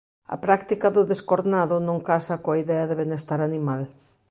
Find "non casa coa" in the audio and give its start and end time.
1.87-2.59